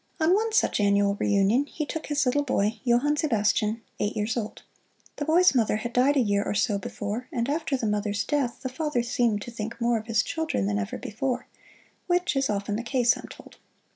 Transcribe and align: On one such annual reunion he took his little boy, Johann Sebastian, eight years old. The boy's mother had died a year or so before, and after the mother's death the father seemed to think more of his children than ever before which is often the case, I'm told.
On 0.19 0.33
one 0.33 0.51
such 0.51 0.79
annual 0.79 1.13
reunion 1.19 1.67
he 1.67 1.85
took 1.85 2.07
his 2.07 2.25
little 2.25 2.41
boy, 2.41 2.79
Johann 2.83 3.17
Sebastian, 3.17 3.83
eight 3.99 4.15
years 4.17 4.35
old. 4.35 4.63
The 5.17 5.25
boy's 5.25 5.53
mother 5.53 5.75
had 5.75 5.93
died 5.93 6.17
a 6.17 6.21
year 6.21 6.41
or 6.43 6.55
so 6.55 6.79
before, 6.79 7.27
and 7.31 7.47
after 7.47 7.77
the 7.77 7.85
mother's 7.85 8.23
death 8.23 8.61
the 8.63 8.69
father 8.69 9.03
seemed 9.03 9.43
to 9.43 9.51
think 9.51 9.79
more 9.79 9.99
of 9.99 10.07
his 10.07 10.23
children 10.23 10.65
than 10.65 10.79
ever 10.79 10.97
before 10.97 11.45
which 12.07 12.35
is 12.35 12.49
often 12.49 12.77
the 12.77 12.81
case, 12.81 13.15
I'm 13.15 13.27
told. 13.27 13.57